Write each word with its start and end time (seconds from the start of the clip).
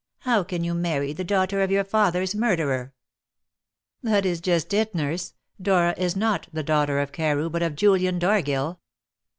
How 0.21 0.43
can 0.43 0.63
you 0.63 0.73
marry 0.73 1.13
the 1.13 1.23
daughter 1.23 1.61
of 1.61 1.69
your 1.69 1.83
father's 1.83 2.33
murderer?" 2.33 2.95
"That 4.01 4.25
is 4.25 4.41
just 4.41 4.73
it, 4.73 4.95
nurse; 4.95 5.35
Dora 5.61 5.93
is 5.95 6.15
not 6.15 6.47
the 6.51 6.63
daughter 6.63 6.97
of 6.97 7.11
Carew, 7.11 7.51
but 7.51 7.61
of 7.61 7.75
Julian 7.75 8.17
Dargill." 8.17 8.79